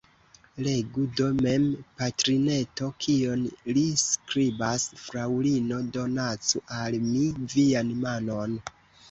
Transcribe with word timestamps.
Legu 0.67 1.01
do 1.19 1.25
mem, 1.47 1.67
patrineto, 1.99 2.89
kion 3.03 3.43
li 3.77 3.83
skribas: 4.05 4.87
«Fraŭlino, 5.05 5.79
donacu 5.99 6.65
al 6.81 6.99
mi 7.07 7.29
vian 7.55 7.95
manon! 8.03 8.59